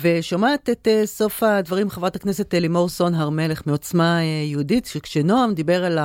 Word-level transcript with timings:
ושומעת 0.00 0.70
את 0.70 0.88
סוף 1.04 1.42
הדברים 1.42 1.90
חברת 1.90 2.16
הכנסת 2.16 2.54
לימור 2.54 2.88
סון 2.88 3.14
הר 3.14 3.30
מלך 3.30 3.62
מעוצמה 3.66 4.18
יהודית, 4.22 4.86
שכשנועם 4.86 5.54
דיבר 5.54 5.84
על 5.84 5.98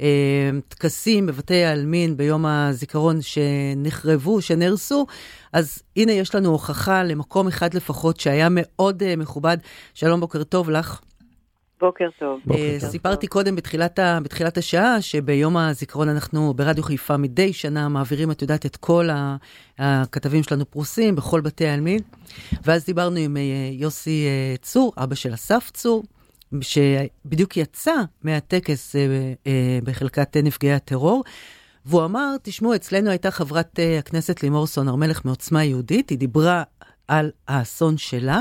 הטקסים 0.00 1.26
בבתי 1.26 1.64
העלמין 1.64 2.16
ביום 2.16 2.46
הזיכרון 2.46 3.18
שנחרבו, 3.22 4.42
שנהרסו, 4.42 5.06
אז 5.52 5.82
הנה 5.96 6.12
יש 6.12 6.34
לנו 6.34 6.48
הוכחה 6.48 7.02
למקום 7.02 7.48
אחד 7.48 7.74
לפחות 7.74 8.20
שהיה 8.20 8.48
מאוד 8.50 9.02
מכובד. 9.16 9.56
שלום, 9.94 10.20
בוקר 10.20 10.44
טוב 10.44 10.70
לך. 10.70 11.00
בוקר 11.80 12.08
טוב. 12.18 12.40
בוקר 12.46 12.78
סיפרתי 12.78 13.26
טוב. 13.26 13.32
קודם 13.32 13.56
בתחילת, 13.56 13.98
ה, 13.98 14.18
בתחילת 14.20 14.58
השעה 14.58 15.02
שביום 15.02 15.56
הזיכרון 15.56 16.08
אנחנו 16.08 16.54
ברדיו 16.54 16.84
חיפה 16.84 17.16
מדי 17.16 17.52
שנה 17.52 17.88
מעבירים, 17.88 18.30
את 18.30 18.42
יודעת, 18.42 18.66
את 18.66 18.76
כל 18.76 19.08
הכתבים 19.78 20.42
שלנו 20.42 20.70
פרוסים 20.70 21.16
בכל 21.16 21.40
בתי 21.40 21.66
העלמין. 21.66 22.00
ואז 22.64 22.86
דיברנו 22.86 23.16
עם 23.16 23.36
יוסי 23.72 24.26
צור, 24.62 24.92
אבא 24.96 25.14
של 25.14 25.34
אסף 25.34 25.70
צור, 25.74 26.02
שבדיוק 26.60 27.56
יצא 27.56 27.94
מהטקס 28.22 28.96
בחלקת 29.84 30.36
נפגעי 30.36 30.72
הטרור. 30.72 31.24
והוא 31.86 32.04
אמר, 32.04 32.36
תשמעו, 32.42 32.74
אצלנו 32.74 33.10
הייתה 33.10 33.30
חברת 33.30 33.78
הכנסת 33.98 34.42
לימור 34.42 34.66
סון 34.66 34.88
הר 34.88 34.96
מלך 34.96 35.24
מעוצמה 35.24 35.64
יהודית, 35.64 36.10
היא 36.10 36.18
דיברה 36.18 36.62
על 37.08 37.30
האסון 37.48 37.96
שלה. 37.96 38.40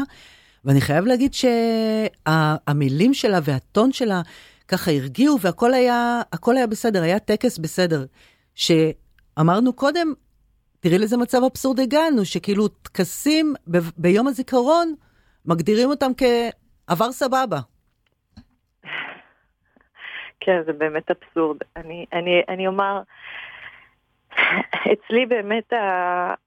ואני 0.66 0.81
חייב 0.81 1.05
להגיד 1.05 1.31
שהמילים 1.34 3.13
שלה 3.13 3.40
והטון 3.44 3.91
שלה 3.91 4.21
ככה 4.67 4.91
הרגיעו 4.91 5.40
והכל 5.40 5.73
היה, 5.73 6.21
היה 6.48 6.67
בסדר, 6.67 7.04
היה 7.04 7.20
טקס 7.20 7.58
בסדר. 7.58 8.05
שאמרנו 8.55 9.73
קודם, 9.73 10.13
תראי 10.80 10.98
לאיזה 10.98 11.18
מצב 11.18 11.44
אבסורד 11.52 11.80
הגענו, 11.80 12.26
שכאילו 12.26 12.68
טקסים 12.68 13.54
ב- 13.71 13.77
ביום 13.98 14.27
הזיכרון, 14.27 14.95
מגדירים 15.45 15.90
אותם 15.90 16.12
כעבר 16.18 17.12
סבבה. 17.12 17.59
כן, 20.40 20.62
זה 20.65 20.74
באמת 20.74 21.04
אבסורד. 21.12 21.57
אני, 21.76 22.05
אני, 22.13 22.41
אני 22.49 22.68
אומר, 22.68 23.02
אצלי 24.93 25.26
באמת 25.26 25.73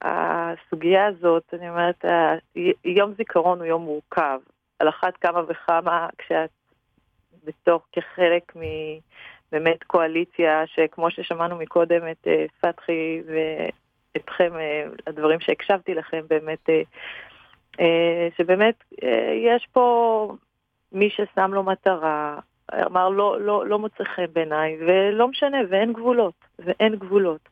הסוגיה 0.01 1.05
הזאת, 1.05 1.53
אני 1.53 1.69
אומרת, 1.69 2.05
יום 2.85 3.13
זיכרון 3.17 3.59
הוא 3.59 3.65
יום 3.65 3.81
מורכב. 3.81 4.39
על 4.79 4.89
אחת 4.89 5.17
כמה 5.17 5.41
וכמה 5.47 6.07
כשאת 6.17 6.49
בתוך, 7.43 7.85
כחלק 7.91 8.53
מבאמת 8.55 9.83
קואליציה, 9.83 10.63
שכמו 10.67 11.11
ששמענו 11.11 11.55
מקודם 11.55 12.01
את 12.11 12.27
אה, 12.27 12.45
פתחי 12.61 13.21
ואתכם, 13.25 14.53
אה, 14.55 14.83
הדברים 15.07 15.39
שהקשבתי 15.39 15.93
לכם, 15.93 16.21
באמת, 16.29 16.69
אה, 17.79 18.27
שבאמת 18.37 18.83
יש 19.45 19.67
פה 19.71 20.27
מי 20.91 21.09
ששם 21.09 21.53
לו 21.53 21.63
מטרה, 21.63 22.39
אמר 22.85 23.09
לא, 23.09 23.41
לא, 23.41 23.67
לא 23.67 23.79
מוצא 23.79 24.03
חן 24.03 24.25
בעיניי, 24.33 24.77
ולא 24.79 25.27
משנה, 25.27 25.57
ואין 25.69 25.93
גבולות, 25.93 26.33
ואין 26.59 26.95
גבולות. 26.95 27.49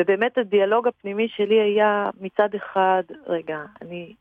ובאמת 0.00 0.38
הדיאלוג 0.38 0.88
הפנימי 0.88 1.28
שלי 1.28 1.60
היה 1.60 2.10
מצד 2.20 2.54
אחד, 2.54 3.02
רגע, 3.26 3.58
אני, 3.82 4.14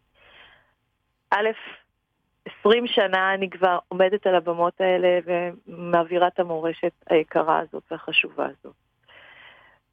א', 1.32 1.50
20 2.60 2.88
שנה 2.88 3.34
אני 3.34 3.50
כבר 3.50 3.80
עומדת 3.88 4.28
על 4.28 4.36
הבמות 4.36 4.82
האלה 4.82 5.20
ומעבירה 5.26 6.28
את 6.28 6.40
המורשת 6.40 6.92
היקרה 7.10 7.60
הזאת 7.60 7.84
והחשובה 7.92 8.46
הזאת. 8.46 8.76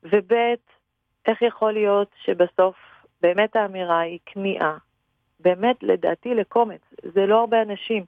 וב', 0.03 0.33
איך 1.27 1.43
יכול 1.43 1.73
להיות 1.73 2.09
שבסוף 2.25 2.77
באמת 3.21 3.57
האמירה 3.57 4.01
היא 4.01 4.19
כניעה, 4.27 4.77
באמת 5.41 5.83
לדעתי 5.83 6.35
לקומץ, 6.35 6.81
זה 7.03 7.27
לא 7.27 7.41
הרבה 7.41 7.63
אנשים, 7.63 8.05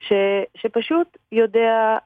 ש, 0.00 0.12
שפשוט 0.56 1.16
יודע 1.32 1.98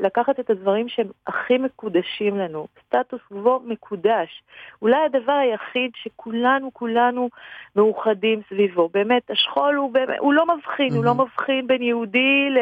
לקחת 0.00 0.40
את 0.40 0.50
הדברים 0.50 0.88
שהם 0.88 1.06
הכי 1.26 1.58
מקודשים 1.58 2.38
לנו, 2.38 2.66
סטטוס 2.86 3.20
קוו 3.28 3.60
מקודש. 3.64 4.42
אולי 4.82 4.96
הדבר 5.06 5.32
היחיד 5.32 5.90
שכולנו, 5.94 6.70
כולנו 6.72 7.28
מאוחדים 7.76 8.40
סביבו. 8.48 8.88
באמת, 8.92 9.30
השכול 9.30 9.74
הוא, 9.74 9.92
באמת, 9.92 10.16
הוא 10.18 10.34
לא 10.34 10.56
מבחין, 10.56 10.92
mm-hmm. 10.92 10.96
הוא 10.96 11.04
לא 11.04 11.14
מבחין 11.14 11.66
בין 11.66 11.82
יהודי, 11.82 12.50
ל, 12.50 12.58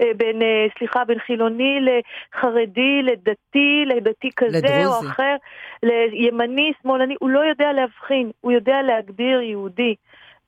אה, 0.00 0.10
בין, 0.16 0.42
אה, 0.42 0.66
סליחה, 0.78 1.04
בין 1.04 1.18
חילוני 1.18 1.80
לחרדי, 1.80 3.02
לדתי, 3.02 3.84
לדתי 3.86 4.30
כזה 4.36 4.58
לדרוזי. 4.58 4.86
או 4.86 5.10
אחר, 5.10 5.36
לימני, 5.82 6.72
שמאלני, 6.82 7.14
הוא 7.20 7.30
לא 7.30 7.40
יודע 7.40 7.72
להבחין, 7.72 8.30
הוא 8.40 8.52
יודע 8.52 8.82
להגדיר 8.82 9.40
יהודי. 9.40 9.94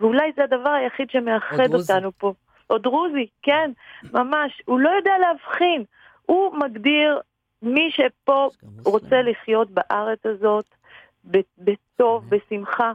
ואולי 0.00 0.32
זה 0.36 0.44
הדבר 0.44 0.70
היחיד 0.70 1.10
שמאחד 1.10 1.74
אותנו 1.74 2.12
פה. 2.18 2.32
או 2.70 2.78
דרוזי, 2.78 3.26
כן, 3.42 3.70
ממש. 4.12 4.62
הוא 4.64 4.80
לא 4.80 4.90
יודע 4.90 5.18
להבחין. 5.18 5.84
הוא 6.26 6.56
מגדיר 6.56 7.20
מי 7.62 7.90
שפה 7.90 8.48
רוצה 8.84 9.22
לחיות 9.22 9.70
בארץ 9.70 10.26
הזאת 10.26 10.64
בטוב, 11.58 12.24
בשמחה. 12.28 12.92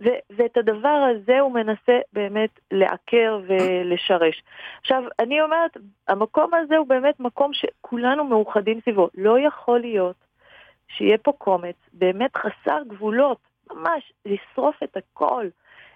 ו- 0.00 0.20
ואת 0.30 0.56
הדבר 0.56 1.08
הזה 1.10 1.40
הוא 1.40 1.52
מנסה 1.52 1.98
באמת 2.12 2.50
לעקר 2.70 3.40
ולשרש. 3.46 4.42
עכשיו, 4.80 5.02
אני 5.18 5.42
אומרת, 5.42 5.76
המקום 6.08 6.54
הזה 6.54 6.76
הוא 6.76 6.86
באמת 6.86 7.20
מקום 7.20 7.50
שכולנו 7.52 8.24
מאוחדים 8.24 8.80
סביבו. 8.80 9.08
לא 9.14 9.38
יכול 9.38 9.80
להיות 9.80 10.16
שיהיה 10.88 11.18
פה 11.18 11.32
קומץ 11.38 11.76
באמת 11.92 12.36
חסר 12.36 12.78
גבולות, 12.88 13.38
ממש 13.70 14.12
לשרוף 14.26 14.82
את 14.82 14.96
הכל. 14.96 15.46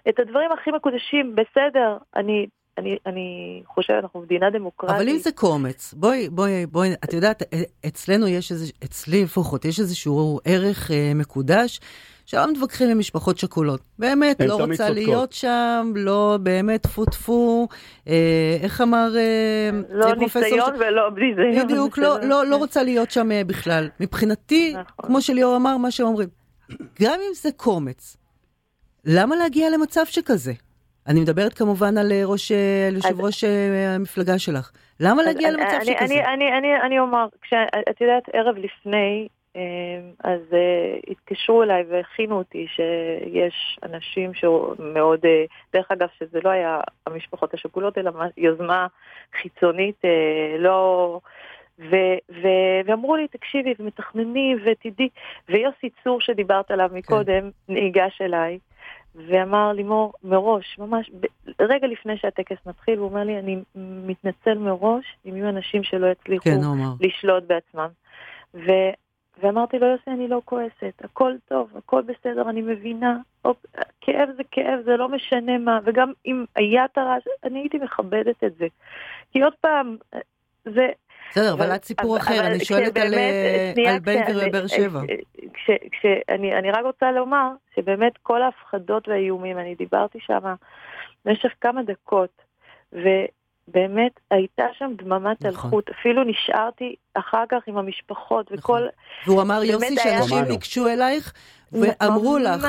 את 0.09 0.19
הדברים 0.19 0.51
הכי 0.51 0.71
מקודשים, 0.71 1.35
בסדר, 1.35 1.97
אני 2.15 2.47
אני, 2.77 2.97
אני 3.05 3.61
חושבת, 3.67 4.03
אנחנו 4.03 4.21
מדינה 4.21 4.49
דמוקרטית. 4.49 4.95
אבל 4.95 5.09
אם 5.09 5.17
זה 5.17 5.31
קומץ, 5.31 5.93
בואי, 5.93 6.29
בואי, 6.29 6.65
בואי, 6.65 6.93
את 6.93 7.13
יודעת, 7.13 7.43
אצלנו 7.87 8.27
יש 8.27 8.51
איזה, 8.51 8.65
אצלי 8.83 9.23
לפחות, 9.23 9.65
יש 9.65 9.79
איזשהו 9.79 10.39
ערך 10.45 10.91
אה, 10.91 11.11
מקודש, 11.15 11.79
שלא 12.25 12.51
מתווכחים 12.51 12.89
עם 12.89 12.99
משפחות 12.99 13.37
שכולות. 13.37 13.81
באמת, 13.99 14.41
לא 14.41 14.53
רוצה 14.53 14.67
צודקות. 14.67 14.95
להיות 14.95 15.33
שם, 15.33 15.93
לא 15.95 16.37
באמת 16.43 16.83
טפו 16.83 17.05
טפו, 17.05 17.67
אה, 18.07 18.57
איך 18.61 18.81
אמר 18.81 19.17
אה, 19.17 19.69
לא 19.89 20.15
ניסיון 20.15 20.75
ש... 20.75 20.79
ולא 20.79 21.09
בלי 21.15 21.33
זה. 21.35 21.63
בדיוק, 21.63 21.97
לא, 21.97 22.19
לא, 22.21 22.45
לא 22.45 22.55
רוצה 22.55 22.83
להיות 22.83 23.11
שם 23.11 23.31
אה, 23.31 23.43
בכלל. 23.43 23.89
מבחינתי, 23.99 24.73
נכון. 24.73 25.05
כמו 25.05 25.21
שליאור 25.21 25.55
אמר, 25.55 25.77
מה 25.77 25.91
שאומרים, 25.91 26.29
גם 27.01 27.19
אם 27.27 27.33
זה 27.33 27.49
קומץ, 27.51 28.17
למה 29.05 29.35
להגיע 29.35 29.69
למצב 29.69 30.05
שכזה? 30.05 30.53
אני 31.07 31.19
מדברת 31.19 31.53
כמובן 31.53 31.97
על 31.97 32.11
אה, 32.11 32.21
ראש, 32.25 32.51
אה, 32.51 32.87
על 32.87 32.95
יושב 32.95 33.21
ראש 33.21 33.43
אה, 33.43 33.95
המפלגה 33.95 34.39
שלך. 34.39 34.71
למה 34.99 35.23
להגיע 35.23 35.51
למצב 35.51 35.75
אני, 35.75 35.85
שכזה? 35.85 36.03
אני, 36.05 36.25
אני, 36.25 36.57
אני, 36.57 36.81
אני 36.81 36.99
אומר, 36.99 37.25
כשאת 37.41 38.01
יודעת, 38.01 38.23
ערב 38.33 38.57
לפני, 38.57 39.27
אז 40.23 40.41
uh, 40.51 41.11
התקשרו 41.11 41.63
אליי 41.63 41.83
והכינו 41.89 42.37
אותי 42.37 42.67
שיש 42.67 43.79
אנשים 43.83 44.33
שמאוד, 44.33 45.19
uh, 45.19 45.53
דרך 45.73 45.91
אגב, 45.91 46.07
שזה 46.19 46.39
לא 46.43 46.49
היה 46.49 46.79
המשפחות 47.07 47.53
השכולות, 47.53 47.97
אלא 47.97 48.11
יוזמה 48.37 48.87
חיצונית, 49.41 49.95
uh, 50.01 50.57
לא... 50.59 51.19
ו, 51.79 51.95
ו, 52.29 52.47
ואמרו 52.85 53.15
לי, 53.15 53.27
תקשיבי, 53.27 53.73
ומתכנני, 53.79 54.55
ותדעי, 54.65 55.09
ויוסי 55.49 55.89
צור 56.03 56.21
שדיברת 56.21 56.71
עליו 56.71 56.89
מקודם, 56.93 57.51
כן. 57.67 57.73
ניגש 57.73 58.21
אליי, 58.21 58.59
ואמר 59.15 59.71
לימור 59.71 60.13
מראש, 60.23 60.79
ממש 60.79 61.11
רגע 61.61 61.87
לפני 61.87 62.17
שהטקס 62.17 62.57
מתחיל, 62.65 62.99
הוא 62.99 63.09
אומר 63.09 63.23
לי, 63.23 63.39
אני 63.39 63.59
מתנצל 63.75 64.57
מראש 64.57 65.05
אם 65.25 65.35
יהיו 65.35 65.49
אנשים 65.49 65.83
שלא 65.83 66.07
יצליחו 66.07 66.43
כן, 66.43 66.59
לשלוט 67.01 67.43
בעצמם. 67.43 67.87
ו... 68.53 68.71
ואמרתי 69.41 69.79
לו, 69.79 69.87
יוסי, 69.87 70.09
אני 70.11 70.27
לא 70.27 70.41
כועסת, 70.45 71.01
הכל 71.03 71.33
טוב, 71.47 71.71
הכל 71.77 72.01
בסדר, 72.01 72.49
אני 72.49 72.61
מבינה, 72.61 73.17
אופ, 73.45 73.57
כאב 74.01 74.29
זה 74.37 74.43
כאב, 74.51 74.79
זה 74.85 74.97
לא 74.97 75.09
משנה 75.09 75.57
מה, 75.57 75.79
וגם 75.85 76.11
אם 76.25 76.45
היה 76.55 76.85
את 76.85 76.97
הרעש, 76.97 77.23
אני 77.43 77.59
הייתי 77.59 77.77
מכבדת 77.77 78.43
את 78.43 78.55
זה. 78.55 78.67
כי 79.31 79.41
עוד 79.41 79.53
פעם, 79.61 79.97
זה, 80.65 80.89
בסדר, 81.31 81.53
אבל 81.53 81.75
את 81.75 81.85
סיפור 81.85 82.17
אחר, 82.17 82.47
אני 82.47 82.65
שואלת 82.65 82.97
על 82.97 83.13
אה, 83.13 83.73
בן 84.01 84.23
גביר 84.23 84.49
בבאר 84.49 84.67
שבע. 84.67 85.01
אני 86.29 86.71
רק 86.71 86.83
רוצה 86.83 87.11
לומר 87.11 87.49
שבאמת 87.75 88.13
כל 88.23 88.41
ההפחדות 88.41 89.07
והאיומים, 89.07 89.59
אני 89.59 89.75
דיברתי 89.75 90.19
שם 90.21 90.39
במשך 91.25 91.49
כמה 91.61 91.81
דקות, 91.83 92.41
ובאמת 92.93 94.11
הייתה 94.31 94.65
שם 94.77 94.91
דממת 94.97 95.45
נכון. 95.45 95.49
אלחוט, 95.49 95.89
אפילו 95.89 96.23
נשארתי 96.23 96.95
אחר 97.13 97.43
כך 97.49 97.61
עם 97.67 97.77
המשפחות 97.77 98.51
וכל... 98.51 98.81
והוא 99.25 99.41
אמר, 99.41 99.63
יוסי, 99.63 99.95
שאנשים 99.95 100.43
ניגשו 100.49 100.87
אלייך 100.87 101.33
ואמרו 101.71 102.37
לך, 102.37 102.67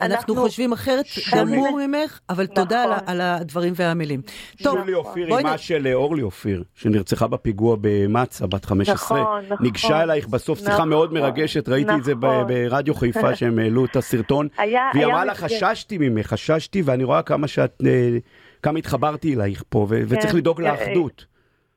אנחנו 0.00 0.34
חושבים 0.36 0.72
אחרת 0.72 1.04
גמור 1.36 1.78
ממך, 1.86 2.20
אבל 2.30 2.46
תודה 2.46 2.84
נכון. 2.90 3.08
על 3.08 3.20
הדברים 3.20 3.72
והמילים. 3.76 4.20
טוב, 4.62 4.78
שולי 4.78 4.94
אופיר, 4.94 5.40
אמה 5.40 5.58
של 5.58 5.88
אורלי 5.94 6.22
אופיר, 6.22 6.64
שנרצחה 6.74 7.26
בפיגוע 7.26 7.76
במצה, 7.80 8.46
בת 8.46 8.64
15, 8.64 9.20
נכון, 9.20 9.44
נכון. 9.48 9.66
ניגשה 9.66 10.02
אלייך 10.02 10.28
בסוף 10.28 10.58
שיחה 10.58 10.84
מאוד 10.84 11.12
מרגשת, 11.12 11.68
ראיתי 11.68 11.92
את 11.98 12.04
זה 12.04 12.14
ברדיו 12.14 12.94
חיפה 12.94 13.34
שהם 13.36 13.58
העלו 13.58 13.84
את 13.84 13.96
הסרטון, 13.96 14.48
והיא 14.58 15.06
אמרה 15.06 15.24
לה, 15.24 15.34
חששתי 15.34 15.98
ממך, 15.98 16.26
חששתי, 16.26 16.82
ואני 16.84 17.04
רואה 17.04 17.22
כמה 17.22 17.48
שאת... 17.48 17.82
אה, 17.86 18.18
כמה 18.62 18.78
התחברתי 18.78 19.34
אלייך 19.34 19.64
פה, 19.68 19.78
ו- 19.78 19.88
כן, 19.88 20.04
וצריך 20.08 20.34
לדאוג 20.34 20.60
לאחדות. 20.60 21.24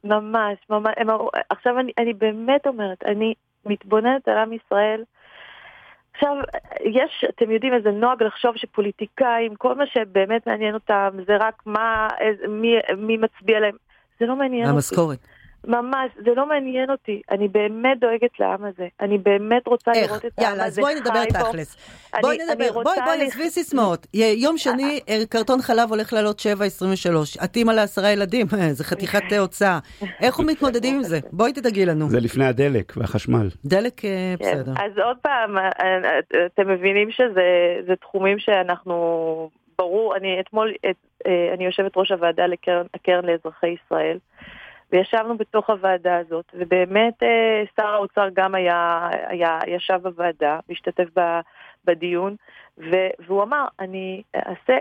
ממש, 0.03 0.57
ממש. 0.69 0.93
עכשיו 1.49 1.79
אני, 1.79 1.91
אני 1.97 2.13
באמת 2.13 2.67
אומרת, 2.67 2.97
אני 3.05 3.33
מתבוננת 3.65 4.27
על 4.27 4.37
עם 4.37 4.53
ישראל, 4.53 5.03
עכשיו, 6.15 6.37
יש, 6.83 7.25
אתם 7.29 7.51
יודעים, 7.51 7.73
איזה 7.73 7.91
נוהג 7.91 8.23
לחשוב 8.23 8.57
שפוליטיקאים, 8.57 9.55
כל 9.55 9.75
מה 9.75 9.83
שבאמת 9.87 10.47
מעניין 10.47 10.73
אותם 10.73 11.09
זה 11.27 11.37
רק 11.39 11.61
מה, 11.65 12.07
איזה, 12.19 12.47
מי, 12.47 12.75
מי 12.97 13.17
מצביע 13.17 13.59
להם. 13.59 13.75
זה 14.19 14.25
לא 14.25 14.35
מעניין 14.35 14.63
אותי. 14.65 14.75
המשכורת. 14.75 15.19
ממש, 15.67 16.11
זה 16.25 16.31
לא 16.35 16.47
מעניין 16.47 16.89
אותי. 16.89 17.21
אני 17.31 17.47
באמת 17.47 17.99
דואגת 17.99 18.39
לעם 18.39 18.65
הזה. 18.65 18.87
אני 19.01 19.17
באמת 19.17 19.67
רוצה 19.67 19.91
איך? 19.91 20.11
לראות 20.11 20.25
את 20.25 20.31
העם 20.37 20.47
הזה 20.47 20.51
יאללה, 20.51 20.65
אז 20.65 20.79
בואי 20.79 20.95
נדבר 20.95 21.25
תכלס. 21.25 21.77
בואי 22.21 22.37
נדבר, 22.37 22.73
בואי, 22.73 22.97
בואי, 23.05 23.21
עזבי 23.21 23.49
סיסמאות. 23.49 24.07
יום 24.13 24.57
שני, 24.57 24.99
אה, 25.09 25.25
קרטון 25.29 25.61
חלב 25.61 25.89
הולך 25.89 26.13
לעלות 26.13 26.39
7.23. 26.39 27.43
את 27.43 27.55
אימא 27.55 27.71
לעשרה 27.71 28.11
ילדים, 28.11 28.45
זה 28.71 28.83
חתיכת 28.83 29.33
הוצאה. 29.39 29.79
איך 30.21 30.35
הוא 30.35 30.45
מתמודדים 30.45 30.95
עם 30.95 31.03
זה? 31.03 31.19
בואי 31.31 31.53
תדאגי 31.53 31.85
לנו. 31.85 32.09
זה 32.09 32.19
לפני 32.19 32.45
הדלק 32.45 32.93
והחשמל. 32.97 33.47
דלק, 33.65 34.05
אה, 34.05 34.35
כן, 34.39 34.45
בסדר. 34.45 34.71
אז 34.71 34.97
עוד 34.97 35.17
פעם, 35.21 35.57
אה, 35.57 36.19
אתם 36.45 36.69
מבינים 36.69 37.11
שזה 37.11 37.95
תחומים 38.01 38.39
שאנחנו... 38.39 39.49
ברור, 39.77 40.15
אני 40.15 40.39
אתמול, 40.39 40.73
אני 41.53 41.65
יושבת 41.65 41.97
ראש 41.97 42.11
הוועדה 42.11 42.45
לקרן 42.47 43.25
לאזרחי 43.25 43.67
ישראל. 43.67 44.17
וישבנו 44.91 45.37
בתוך 45.37 45.69
הוועדה 45.69 46.17
הזאת, 46.17 46.45
ובאמת 46.53 47.23
אה, 47.23 47.63
שר 47.75 47.87
האוצר 47.87 48.27
גם 48.33 48.55
היה, 48.55 49.09
היה 49.27 49.59
ישב 49.67 49.99
בוועדה, 50.03 50.59
והשתתף 50.69 51.09
בדיון, 51.85 52.35
והוא 52.77 53.43
אמר, 53.43 53.65
אני 53.79 54.21
אעשה, 54.35 54.77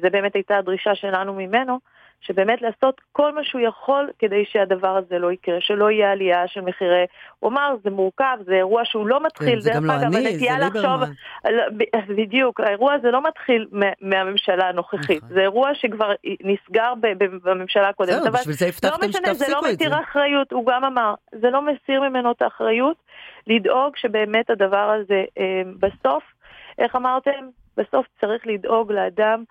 זה 0.00 0.10
באמת 0.10 0.34
הייתה 0.34 0.58
הדרישה 0.58 0.94
שלנו 0.94 1.34
ממנו, 1.34 1.78
שבאמת 2.26 2.62
לעשות 2.62 3.00
כל 3.12 3.34
מה 3.34 3.44
שהוא 3.44 3.60
יכול 3.60 4.10
כדי 4.18 4.44
שהדבר 4.52 4.96
הזה 4.96 5.18
לא 5.18 5.32
יקרה, 5.32 5.56
שלא 5.60 5.90
יהיה 5.90 6.12
עלייה 6.12 6.48
של 6.48 6.60
מחירי... 6.60 7.04
הוא 7.38 7.50
אמר, 7.50 7.74
זה 7.84 7.90
מורכב, 7.90 8.36
זה 8.46 8.52
אירוע 8.52 8.82
שהוא 8.84 9.06
לא 9.06 9.22
מתחיל, 9.22 9.54
כן, 9.54 9.60
זה 9.60 9.70
גם 9.74 9.84
לא 9.84 9.92
אני, 9.92 10.38
זה 10.38 10.46
ליברמן. 10.60 11.10
בדיוק, 12.18 12.60
האירוע 12.60 12.92
הזה 12.92 13.10
לא 13.10 13.22
מתחיל 13.22 13.66
מהממשלה 14.00 14.68
הנוכחית, 14.68 15.22
נכון. 15.22 15.34
זה 15.34 15.40
אירוע 15.40 15.70
שכבר 15.74 16.12
נסגר 16.44 16.92
בממשלה 17.44 17.88
הקודמת. 17.88 18.22
זהו, 18.22 18.32
בשביל 18.32 18.54
זה 18.54 18.66
הבטחתם 18.66 19.12
שתפסיקו 19.12 19.30
את 19.30 19.38
זה. 19.38 19.44
זה 19.46 19.52
לא 19.52 19.60
מתיר 19.72 20.00
אחריות, 20.00 20.52
הוא 20.52 20.66
גם 20.66 20.84
אמר, 20.84 21.14
זה 21.40 21.50
לא 21.50 21.62
מסיר 21.62 22.00
ממנו 22.00 22.30
את 22.30 22.42
האחריות 22.42 22.96
לדאוג 23.46 23.96
שבאמת 23.96 24.50
הדבר 24.50 24.90
הזה 24.90 25.24
אה, 25.38 25.62
בסוף, 25.80 26.22
איך 26.78 26.96
אמרתם? 26.96 27.48
בסוף 27.76 28.06
צריך 28.20 28.46
לדאוג 28.46 28.92
לאדם 28.92 29.44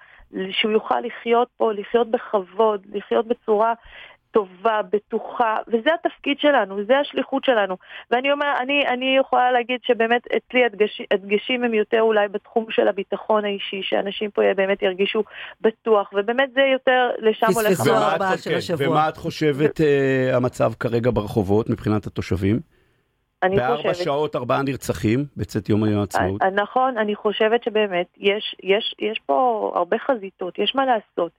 שהוא 0.52 0.72
יוכל 0.72 1.00
לחיות 1.00 1.48
פה, 1.58 1.74
לחיות 1.74 2.12
בכבוד, 2.12 2.82
לחיות 2.94 3.28
בצורה 3.28 3.74
טובה, 4.34 4.82
בטוחה, 4.92 5.58
וזה 5.68 5.90
התפקיד 5.94 6.40
שלנו, 6.40 6.86
זה 6.88 7.00
השליחות 7.00 7.46
שלנו. 7.46 7.78
ואני 8.12 8.32
אומר, 8.32 8.54
אני, 8.60 8.88
אני 8.88 9.18
יכולה 9.20 9.52
להגיד 9.52 9.80
שבאמת 9.84 10.22
אצלי 10.28 10.66
הדגש, 10.66 11.02
הדגשים 11.12 11.64
הם 11.64 11.74
יותר 11.74 12.02
אולי 12.02 12.28
בתחום 12.28 12.66
של 12.70 12.88
הביטחון 12.88 13.46
האישי, 13.46 13.82
שאנשים 13.84 14.32
פה 14.32 14.42
באמת 14.56 14.82
ירגישו 14.82 15.24
בטוח, 15.62 16.10
ובאמת 16.14 16.50
זה 16.54 16.62
יותר 16.62 17.10
לשם 17.20 17.46
הולך. 17.56 17.68
פספסו 17.68 17.96
ארבעה 17.96 18.38
של 18.38 18.56
השבוע. 18.56 18.90
ומה 18.90 19.10
את 19.10 19.18
חושבת 19.18 19.82
uh, 19.82 20.36
המצב 20.36 20.72
כרגע 20.80 21.12
ברחובות 21.14 21.70
מבחינת 21.70 22.08
התושבים? 22.08 22.60
אני 23.44 23.56
בארבע 23.56 23.76
חושבת... 23.76 23.86
בארבע 23.86 24.04
שעות 24.04 24.36
ארבעה 24.36 24.62
נרצחים 24.62 25.26
בצאת 25.38 25.70
יום 25.70 25.84
העצמאות. 25.84 26.42
אה, 26.42 26.50
נכון, 26.50 26.98
אני 26.98 27.16
חושבת 27.16 27.64
שבאמת 27.64 28.08
יש, 28.18 28.56
יש, 28.64 28.96
יש 29.00 29.22
פה 29.26 29.72
הרבה 29.76 29.98
חזיתות, 30.08 30.60
יש 30.60 30.76
מה 30.76 30.86
לעשות. 30.86 31.32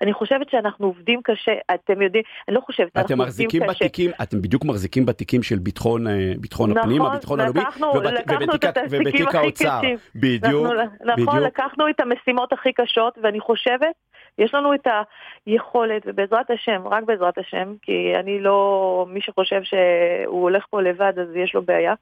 אני 0.00 0.12
חושבת 0.12 0.50
שאנחנו 0.50 0.86
עובדים 0.86 1.20
קשה, 1.24 1.52
אתם 1.74 2.02
יודעים, 2.02 2.24
אני 2.48 2.56
לא 2.56 2.60
חושבת, 2.60 2.96
אנחנו 2.96 3.24
עובדים 3.24 3.48
קשה. 3.50 3.66
בתיקים, 3.66 4.10
אתם 4.22 4.42
בדיוק 4.42 4.64
מחזיקים 4.64 5.06
בתיקים 5.06 5.42
של 5.42 5.58
ביטחון, 5.58 6.06
אה, 6.06 6.32
ביטחון 6.38 6.70
נכון, 6.70 6.82
הפנים, 6.82 7.02
הביטחון 7.02 7.40
הלאומי, 7.40 7.60
ובתיק 8.90 9.34
האוצר. 9.34 9.80
בדיוק, 10.14 10.44
נכון, 10.44 10.76
בדיוק. 11.16 11.34
לקחנו 11.34 11.88
את 11.90 12.00
המשימות 12.00 12.52
הכי 12.52 12.72
קשות, 12.72 13.18
ואני 13.22 13.40
חושבת 13.40 13.94
יש 14.38 14.54
לנו 14.54 14.74
את 14.74 14.86
היכולת, 15.46 16.02
ובעזרת 16.06 16.50
השם, 16.50 16.88
רק 16.88 17.04
בעזרת 17.04 17.38
השם, 17.38 17.74
כי 17.82 18.12
אני 18.16 18.40
לא, 18.40 19.06
מי 19.08 19.20
שחושב 19.20 19.62
שהוא 19.62 20.42
הולך 20.42 20.66
פה 20.70 20.82
לבד 20.82 21.18
אז 21.18 21.36
יש 21.36 21.54
לו 21.54 21.62
בעיה, 21.62 21.94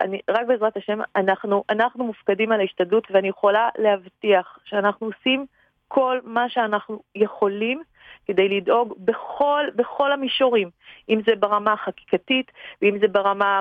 אני, 0.00 0.20
רק 0.30 0.46
בעזרת 0.46 0.76
השם, 0.76 0.98
אנחנו, 1.16 1.64
אנחנו 1.70 2.04
מופקדים 2.04 2.52
על 2.52 2.60
ההשתדלות 2.60 3.08
ואני 3.10 3.28
יכולה 3.28 3.68
להבטיח 3.78 4.58
שאנחנו 4.64 5.06
עושים 5.06 5.46
כל 5.88 6.18
מה 6.24 6.48
שאנחנו 6.48 7.00
יכולים 7.14 7.82
כדי 8.26 8.48
לדאוג 8.48 8.94
בכל, 8.98 9.64
בכל 9.76 10.12
המישורים, 10.12 10.70
אם 11.08 11.20
זה 11.26 11.36
ברמה 11.36 11.72
החקיקתית, 11.72 12.52
ואם 12.82 12.98
זה 13.00 13.08
ברמה 13.08 13.60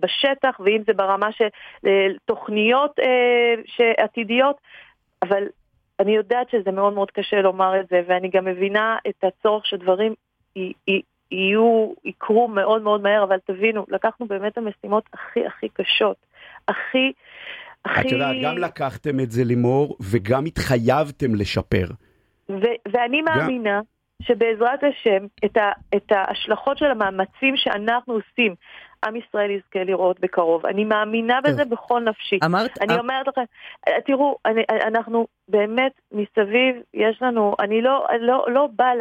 בשטח, 0.00 0.60
ואם 0.60 0.82
זה 0.86 0.92
ברמה 0.92 1.32
של 1.32 1.48
אה, 1.86 2.06
תוכניות 2.24 2.98
אה, 2.98 3.94
עתידיות, 4.04 4.56
אבל 5.22 5.44
אני 6.00 6.16
יודעת 6.16 6.50
שזה 6.50 6.70
מאוד 6.70 6.92
מאוד 6.92 7.10
קשה 7.10 7.40
לומר 7.40 7.80
את 7.80 7.88
זה, 7.90 8.00
ואני 8.08 8.28
גם 8.28 8.44
מבינה 8.44 8.96
את 9.08 9.24
הצורך 9.24 9.66
שדברים 9.66 10.14
יהיו, 10.56 11.92
יקרו 12.04 12.48
מאוד 12.48 12.82
מאוד 12.82 13.02
מהר, 13.02 13.24
אבל 13.24 13.36
תבינו, 13.46 13.86
לקחנו 13.88 14.26
באמת 14.26 14.58
המשימות 14.58 15.04
הכי 15.12 15.46
הכי 15.46 15.68
קשות, 15.68 16.16
הכי, 16.68 17.12
הכי... 17.84 18.00
את 18.00 18.12
יודעת, 18.12 18.36
גם 18.44 18.58
לקחתם 18.58 19.20
את 19.20 19.30
זה 19.30 19.44
לימור, 19.44 19.96
וגם 20.00 20.46
התחייבתם 20.46 21.34
לשפר. 21.34 21.86
ו- 22.50 22.90
ואני 22.92 23.22
מאמינה... 23.22 23.76
גם... 23.76 23.82
שבעזרת 24.22 24.80
השם, 24.84 25.26
את, 25.44 25.56
ה, 25.56 25.70
את 25.96 26.12
ההשלכות 26.12 26.78
של 26.78 26.86
המאמצים 26.86 27.56
שאנחנו 27.56 28.14
עושים, 28.14 28.54
עם 29.04 29.16
ישראל 29.16 29.50
יזכה 29.50 29.84
לראות 29.84 30.20
בקרוב. 30.20 30.66
אני 30.66 30.84
מאמינה 30.84 31.40
בזה 31.40 31.64
טוב. 31.64 31.72
בכל 31.72 32.00
נפשי. 32.00 32.38
אמרת... 32.44 32.70
אני 32.80 32.94
אמ... 32.94 32.98
אומרת 32.98 33.28
לכם, 33.28 33.42
תראו, 34.06 34.38
אני, 34.46 34.62
אנחנו 34.86 35.26
באמת 35.48 35.92
מסביב, 36.12 36.76
יש 36.94 37.22
לנו, 37.22 37.54
אני 37.60 37.82
לא, 37.82 38.06
לא, 38.20 38.46
לא 38.48 38.68
באה, 38.76 38.92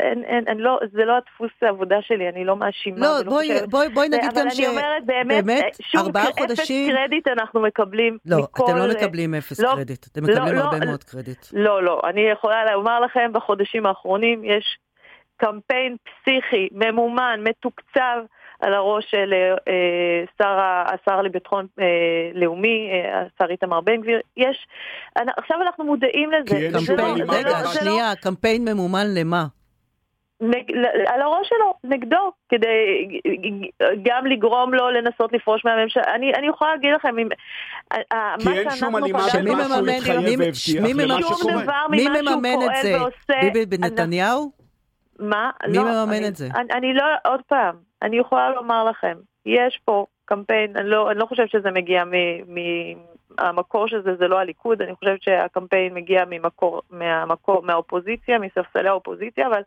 אין, 0.00 0.24
אין, 0.24 0.44
אין, 0.48 0.58
לא, 0.58 0.78
זה 0.92 1.04
לא 1.04 1.16
הדפוס 1.16 1.50
העבודה 1.62 1.96
שלי, 2.02 2.28
אני 2.28 2.44
לא 2.44 2.56
מאשימה. 2.56 2.98
לא, 3.00 3.22
בואי, 3.24 3.52
חושבת, 3.52 3.68
בואי, 3.68 3.88
בואי 3.88 4.08
נגיד 4.08 4.30
גם 4.34 4.50
ש... 4.50 4.60
אבל 4.60 4.66
אני 4.66 4.68
אומרת, 4.68 5.04
באמת, 5.06 5.44
באמת 5.44 5.76
שוב, 5.82 6.08
חודשים... 6.38 6.90
אפס 6.90 6.98
קרדיט 6.98 7.28
אנחנו 7.28 7.60
מקבלים 7.60 8.18
לא, 8.26 8.38
מכל... 8.38 8.64
אתם 8.64 8.76
לא 8.76 8.88
מקבלים 8.88 9.34
אפס 9.34 9.60
לא, 9.60 9.72
קרדיט, 9.76 10.06
אתם 10.12 10.22
מקבלים 10.22 10.54
לא, 10.54 10.60
הרבה 10.60 10.78
לא, 10.78 10.86
מאוד 10.86 11.04
קרדיט. 11.04 11.46
לא, 11.52 11.82
לא, 11.82 12.00
אני 12.04 12.20
יכולה 12.20 12.72
לומר 12.72 13.00
לכם, 13.00 13.30
בחודשים 13.32 13.86
האחרונים 13.86 14.44
יש 14.44 14.78
קמפיין 15.36 15.96
פסיכי, 16.04 16.68
ממומן, 16.72 17.40
מתוקצב. 17.44 18.18
על 18.60 18.74
הראש 18.74 19.04
של 19.10 19.32
אה, 19.68 20.24
שר, 20.38 20.58
השר 20.94 21.22
לביטחון 21.22 21.66
אה, 21.80 21.84
לאומי, 22.34 22.90
אה, 22.92 23.20
השר 23.20 23.50
איתמר 23.50 23.80
בן 23.80 24.00
גביר. 24.00 24.20
יש, 24.36 24.66
עכשיו 25.36 25.62
אנחנו 25.62 25.84
מודעים 25.84 26.30
לזה. 26.30 26.56
כי 26.56 26.66
אין 26.66 26.80
שום 26.80 27.00
הלימה. 27.00 27.32
רגע, 27.32 27.62
לא, 27.62 27.72
שנייה, 27.72 28.10
לא... 28.10 28.14
קמפיין 28.14 28.68
ממומן 28.68 29.06
למה? 29.14 29.46
נג, 30.40 30.72
על 31.06 31.22
הראש 31.22 31.48
שלו, 31.48 31.74
נגדו, 31.84 32.32
כדי 32.48 33.08
גם 34.02 34.26
לגרום 34.26 34.74
לו 34.74 34.90
לנסות 34.90 35.32
לפרוש 35.32 35.64
מהממשלה. 35.64 36.14
אני, 36.14 36.34
אני 36.34 36.46
יכולה 36.48 36.70
להגיד 36.70 36.90
לכם, 36.94 37.18
אם, 37.18 37.28
כי 38.40 38.48
אין 38.58 38.70
שום 38.70 38.96
הלימה 38.96 39.18
בין 39.34 39.56
מה 39.56 39.64
שהוא 39.64 39.88
התחייב 39.88 40.38
והבטיח 40.38 40.88
למה 40.88 41.22
שקורה. 41.22 41.88
מי 41.90 42.08
מממן 42.08 42.58
את 42.64 42.82
זה? 42.82 42.98
ביבי 43.52 43.78
נתניהו? 43.78 44.50
מה? 45.18 45.50
מי 45.68 45.76
לא, 45.76 45.84
מממן 45.84 46.12
אני, 46.12 46.28
את 46.28 46.36
זה? 46.36 46.48
אני, 46.54 46.72
אני 46.72 46.94
לא, 46.94 47.04
עוד 47.24 47.40
פעם, 47.48 47.85
אני 48.02 48.18
יכולה 48.18 48.50
לומר 48.50 48.84
לכם, 48.84 49.16
יש 49.46 49.80
פה 49.84 50.06
קמפיין, 50.24 50.76
אני 50.76 50.88
לא, 50.88 51.10
אני 51.10 51.18
לא 51.18 51.26
חושבת 51.26 51.50
שזה 51.50 51.70
מגיע 51.70 52.04
מהמקור 53.38 53.88
של 53.88 54.02
זה, 54.02 54.16
זה 54.16 54.28
לא 54.28 54.38
הליכוד, 54.38 54.82
אני 54.82 54.94
חושבת 54.94 55.22
שהקמפיין 55.22 55.94
מגיע 55.94 56.24
ממקור, 56.30 56.82
מהמקור, 56.90 57.62
מהאופוזיציה, 57.62 58.38
מספסלי 58.38 58.88
האופוזיציה, 58.88 59.46
אבל 59.46 59.62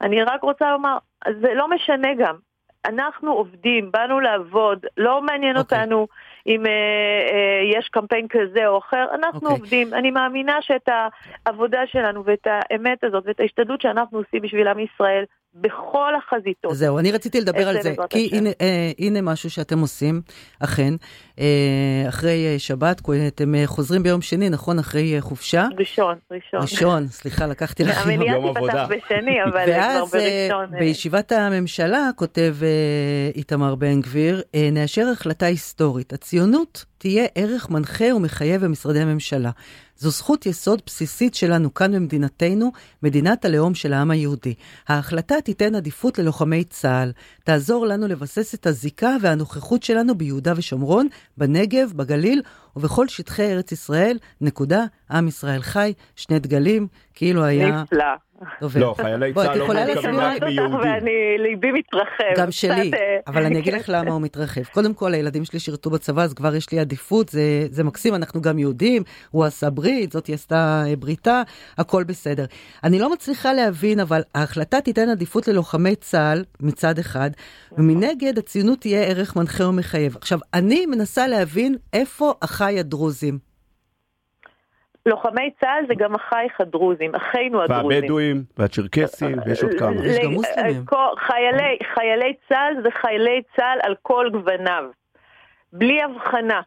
אני 0.00 0.22
רק 0.22 0.42
רוצה 0.42 0.70
לומר, 0.70 0.98
זה 1.40 1.54
לא 1.54 1.68
משנה 1.68 2.14
גם. 2.18 2.36
אנחנו 2.86 3.32
עובדים, 3.32 3.92
באנו 3.92 4.20
לעבוד, 4.20 4.86
לא 4.96 5.22
מעניין 5.22 5.56
okay. 5.56 5.58
אוקיי. 5.58 5.78
אותנו 5.78 6.06
אם 6.46 6.66
אה, 6.66 6.70
אה, 7.32 7.78
יש 7.78 7.88
קמפיין 7.88 8.26
כזה 8.28 8.66
או 8.66 8.78
אחר, 8.78 9.06
אנחנו 9.14 9.40
okay. 9.40 9.44
אוקיי. 9.44 9.58
עובדים. 9.58 9.94
אני 9.94 10.10
מאמינה 10.10 10.62
שאת 10.62 10.88
העבודה 11.46 11.86
שלנו 11.86 12.24
ואת 12.24 12.46
האמת 12.46 13.04
הזאת 13.04 13.24
ואת 13.26 13.40
ההשתדלות 13.40 13.80
שאנחנו 13.80 14.18
עושים 14.18 14.42
בשביל 14.42 14.68
עם 14.68 14.78
ישראל, 14.78 15.24
בכל 15.54 16.12
החזיתות. 16.18 16.74
זהו, 16.74 16.98
אני 16.98 17.12
רציתי 17.12 17.40
לדבר 17.40 17.68
על 17.68 17.82
זה, 17.82 17.94
כי 18.10 18.30
הנה, 18.32 18.50
אה, 18.60 18.90
הנה 18.98 19.20
משהו 19.20 19.50
שאתם 19.50 19.78
עושים, 19.78 20.22
אכן, 20.60 20.94
אה, 21.38 22.04
אחרי 22.08 22.46
אה, 22.52 22.58
שבת, 22.58 23.02
אתם 23.26 23.54
אה, 23.54 23.66
חוזרים 23.66 24.02
ביום 24.02 24.22
שני, 24.22 24.50
נכון? 24.50 24.78
אחרי 24.78 25.16
אה, 25.16 25.20
חופשה? 25.20 25.66
ראשון, 25.78 26.18
ראשון. 26.30 26.60
ראשון, 26.60 27.06
סליחה, 27.06 27.46
לקחתי 27.46 27.84
לכם 27.84 28.10
יום 28.10 28.22
עבודה. 28.22 28.60
המליאה 28.60 28.86
תיפתח 28.88 29.06
בשני, 29.06 29.44
אבל 29.44 29.50
כבר 29.50 30.04
בראשון. 30.12 30.70
ואז 30.70 30.70
בישיבת 30.78 31.32
הממשלה, 31.32 32.10
כותב 32.16 32.56
איתמר 33.34 33.74
בן 33.74 34.00
גביר, 34.00 34.42
נאשר 34.72 35.06
החלטה 35.12 35.46
היסטורית, 35.46 36.12
הציונות 36.12 36.84
תהיה 36.98 37.26
ערך 37.34 37.70
מנחה 37.70 38.14
ומחייב 38.14 38.64
במשרדי 38.64 39.00
הממשלה. 39.00 39.50
זו 40.02 40.10
זכות 40.10 40.46
יסוד 40.46 40.82
בסיסית 40.86 41.34
שלנו 41.34 41.74
כאן 41.74 41.92
במדינתנו, 41.92 42.72
מדינת 43.02 43.44
הלאום 43.44 43.74
של 43.74 43.92
העם 43.92 44.10
היהודי. 44.10 44.54
ההחלטה 44.88 45.34
תיתן 45.44 45.74
עדיפות 45.74 46.18
ללוחמי 46.18 46.64
צה"ל, 46.64 47.12
תעזור 47.44 47.86
לנו 47.86 48.08
לבסס 48.08 48.54
את 48.54 48.66
הזיקה 48.66 49.16
והנוכחות 49.20 49.82
שלנו 49.82 50.14
ביהודה 50.14 50.52
ושומרון, 50.56 51.08
בנגב, 51.36 51.92
בגליל 51.96 52.42
ובכל 52.76 53.08
שטחי 53.08 53.52
ארץ 53.52 53.72
ישראל, 53.72 54.18
נקודה, 54.40 54.84
עם 55.10 55.28
ישראל 55.28 55.62
חי, 55.62 55.92
שני 56.16 56.38
דגלים, 56.38 56.86
כאילו 57.14 57.44
היה... 57.44 57.82
נפלא. 57.82 58.04
לא, 58.74 58.94
חיילי 58.96 59.34
צה"ל 59.34 59.58
לא 59.58 59.66
מורכבים 59.66 60.16
רק 60.16 60.42
מיהודים. 60.42 60.74
ואני, 60.74 61.38
ליבי 61.38 61.72
מתרחב. 61.72 62.40
גם 62.40 62.50
שלי, 62.50 62.90
אה, 62.94 63.16
אבל 63.26 63.44
אני 63.44 63.58
אגיד 63.58 63.74
לך 63.74 63.88
למה 63.88 64.10
הוא 64.10 64.20
מתרחב. 64.20 64.62
קודם 64.64 64.94
כל, 64.94 65.14
הילדים 65.14 65.44
שלי 65.44 65.58
שירתו 65.58 65.90
בצבא, 65.90 66.22
אז 66.22 66.34
כבר 66.34 66.54
יש 66.54 66.72
לי 66.72 66.78
עדיפות, 66.78 67.28
זה, 67.28 67.66
זה 67.70 67.84
מקסים, 67.84 68.14
אנחנו 68.14 68.40
גם 68.40 68.58
יהודים, 68.58 69.02
הוא 69.30 69.44
עשה 69.44 69.70
ברית, 69.70 70.12
זאתי 70.12 70.34
עשתה 70.34 70.82
אה, 70.86 70.96
בריתה, 70.96 71.42
הכל 71.78 72.04
בסדר. 72.04 72.44
אני 72.84 72.98
לא 72.98 73.12
מצליחה 73.12 73.52
להבין, 73.52 74.00
אבל 74.00 74.22
ההחלטה 74.34 74.80
תיתן 74.80 75.08
עדיפות 75.08 75.48
ללוחמי 75.48 75.96
צה"ל 75.96 76.44
מצד 76.60 76.98
אחד, 76.98 77.30
ומנגד 77.78 78.38
הציונות 78.38 78.80
תהיה 78.80 79.02
ערך 79.02 79.36
מנחה 79.36 79.66
ומחייב. 79.66 80.16
עכשיו, 80.16 80.38
אני 80.54 80.86
מנסה 80.86 81.26
להבין 81.26 81.74
איפה 81.92 82.34
אחיי 82.62 82.80
הדרוזים. 82.80 83.38
לוחמי 85.06 85.50
צה"ל 85.60 85.84
זה 85.88 85.94
גם 85.94 86.14
אחייך 86.14 86.60
הדרוזים, 86.60 87.14
אחינו 87.14 87.62
הדרוזים. 87.62 87.88
והבדואים, 87.88 88.44
והצ'רקסים, 88.58 89.38
ויש 89.46 89.62
עוד 89.62 89.72
כמה. 89.78 90.06
יש 90.06 90.18
גם 90.24 90.30
מוסלמים. 90.32 90.84
חיילי, 91.26 91.78
חיילי 91.94 92.34
צה"ל 92.48 92.82
זה 92.82 92.88
חיילי 92.90 93.42
צה"ל 93.56 93.78
על 93.82 93.94
כל 94.02 94.28
גווניו, 94.32 94.84
בלי 95.72 96.02
הבחנה. 96.02 96.60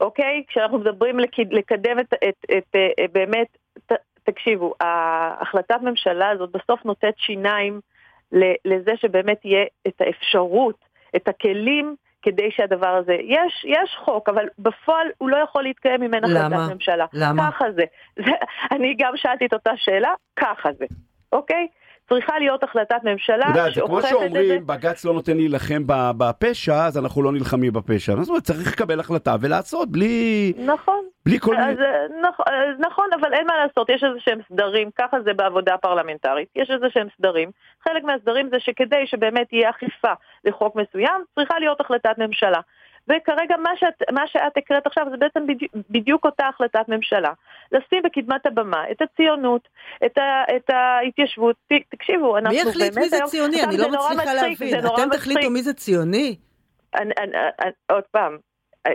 אוקיי? 0.00 0.44
כשאנחנו 0.48 0.78
מדברים 0.78 1.18
לקדם 1.50 1.98
את, 1.98 2.14
את, 2.14 2.44
את, 2.44 2.50
את 2.58 2.76
אה, 2.76 3.04
באמת, 3.12 3.46
ת, 3.86 3.92
תקשיבו, 4.24 4.74
ההחלטת 4.80 5.78
ממשלה 5.82 6.30
הזאת 6.30 6.50
בסוף 6.50 6.84
נותנת 6.84 7.14
שיניים 7.18 7.80
לזה 8.64 8.92
שבאמת 8.96 9.44
יהיה 9.44 9.64
את 9.86 10.00
האפשרות, 10.00 10.84
את 11.16 11.28
הכלים 11.28 11.96
כדי 12.26 12.50
שהדבר 12.50 12.88
הזה, 12.88 13.12
יש, 13.12 13.64
יש 13.68 13.96
חוק, 14.04 14.28
אבל 14.28 14.48
בפועל 14.58 15.06
הוא 15.18 15.30
לא 15.30 15.36
יכול 15.36 15.62
להתקיים 15.62 16.02
אם 16.02 16.14
אין 16.14 16.24
החלטת 16.24 16.72
ממשלה. 16.72 17.06
למה? 17.12 17.50
ככה 17.50 17.64
זה. 17.72 17.84
זה. 18.16 18.32
אני 18.74 18.94
גם 18.98 19.12
שאלתי 19.16 19.46
את 19.46 19.52
אותה 19.52 19.70
שאלה, 19.76 20.10
ככה 20.36 20.68
זה, 20.78 20.84
אוקיי? 21.32 21.66
צריכה 22.08 22.38
להיות 22.38 22.62
החלטת 22.62 22.96
ממשלה 23.04 23.46
שאוכפת 23.46 23.68
את 23.68 23.74
זה. 23.74 23.80
כמו 23.80 24.02
שאומרים, 24.02 24.66
בג"ץ 24.66 25.04
לא 25.04 25.12
נותן 25.12 25.36
להילחם 25.36 25.82
בפשע, 25.86 26.86
אז 26.86 26.98
אנחנו 26.98 27.22
לא 27.22 27.32
נלחמים 27.32 27.72
בפשע. 27.72 28.16
זאת 28.16 28.28
אומרת, 28.28 28.42
צריך 28.42 28.72
לקבל 28.72 29.00
החלטה 29.00 29.36
ולעשות 29.40 29.90
בלי... 29.90 30.52
נכון. 30.58 31.04
בלי 31.26 31.40
כל 31.40 31.56
מיני... 31.56 31.72
נכון, 32.22 32.46
נכון, 32.78 33.04
אבל 33.20 33.34
אין 33.34 33.46
מה 33.46 33.52
לעשות, 33.56 33.90
יש 33.90 34.04
איזה 34.04 34.20
שהם 34.20 34.38
סדרים, 34.52 34.90
ככה 34.98 35.16
זה 35.24 35.32
בעבודה 35.32 35.76
פרלמנטרית, 35.76 36.48
יש 36.56 36.70
איזה 36.70 36.86
שהם 36.90 37.08
סדרים. 37.18 37.50
חלק 37.84 38.04
מהסדרים 38.04 38.48
זה 38.52 38.60
שכדי 38.60 39.06
שבאמת 39.06 39.52
יהיה 39.52 39.70
אכיפה 39.70 40.12
לחוק 40.44 40.76
מסוים, 40.76 41.24
צריכה 41.34 41.58
להיות 41.58 41.80
החלטת 41.80 42.18
ממשלה. 42.18 42.60
וכרגע 43.08 43.56
מה 43.56 43.70
שאת, 43.76 44.02
מה 44.12 44.26
שאת 44.26 44.56
הקראת 44.56 44.86
עכשיו 44.86 45.06
זה 45.10 45.16
בעצם 45.16 45.46
בדיוק, 45.46 45.72
בדיוק 45.90 46.24
אותה 46.24 46.48
החלטת 46.48 46.88
ממשלה. 46.88 47.32
לשים 47.72 48.02
בקדמת 48.04 48.46
הבמה 48.46 48.90
את 48.90 49.02
הציונות, 49.02 49.68
את, 50.06 50.18
ה, 50.18 50.44
את 50.56 50.70
ההתיישבות. 50.70 51.56
תקשיבו, 51.88 52.36
אנחנו 52.36 52.58
באמת... 52.58 52.64
מי 52.64 52.70
החליט 52.70 52.96
מי 52.96 53.08
זה 53.08 53.18
ציוני? 53.24 53.62
אני 53.62 53.76
לא 53.78 53.88
מצליחה 53.88 54.34
להבין. 54.34 54.78
אתם 54.78 55.08
תחליטו 55.12 55.50
מי 55.50 55.62
זה 55.62 55.74
ציוני? 55.74 56.36
אני, 56.94 57.12
אני, 57.18 57.38
אני, 57.60 57.70
עוד 57.90 58.04
פעם, 58.10 58.38